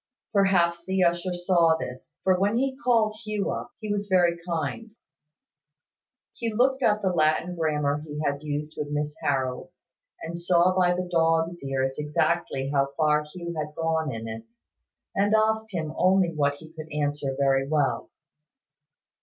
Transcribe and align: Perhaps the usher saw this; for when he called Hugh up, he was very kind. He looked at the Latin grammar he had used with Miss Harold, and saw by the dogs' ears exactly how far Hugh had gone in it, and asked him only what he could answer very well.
Perhaps 0.33 0.83
the 0.85 1.03
usher 1.03 1.35
saw 1.35 1.77
this; 1.79 2.17
for 2.23 2.39
when 2.39 2.57
he 2.57 2.75
called 2.83 3.17
Hugh 3.23 3.51
up, 3.51 3.69
he 3.79 3.93
was 3.93 4.07
very 4.07 4.35
kind. 4.47 4.95
He 6.33 6.51
looked 6.51 6.81
at 6.81 7.03
the 7.03 7.09
Latin 7.13 7.55
grammar 7.55 8.01
he 8.07 8.19
had 8.25 8.41
used 8.41 8.73
with 8.75 8.87
Miss 8.89 9.15
Harold, 9.21 9.69
and 10.23 10.39
saw 10.39 10.75
by 10.75 10.95
the 10.95 11.07
dogs' 11.07 11.63
ears 11.63 11.99
exactly 11.99 12.71
how 12.73 12.87
far 12.97 13.25
Hugh 13.31 13.53
had 13.55 13.75
gone 13.75 14.11
in 14.11 14.27
it, 14.27 14.45
and 15.13 15.35
asked 15.35 15.71
him 15.71 15.93
only 15.95 16.33
what 16.33 16.55
he 16.55 16.73
could 16.73 16.91
answer 16.91 17.35
very 17.37 17.67
well. 17.67 18.09